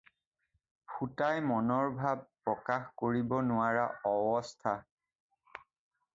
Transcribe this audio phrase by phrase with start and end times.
[0.93, 3.85] ফুটাই মনৰ ভাব প্ৰকাশ কৰিব নোৱাৰা
[4.15, 4.77] অৱস্থা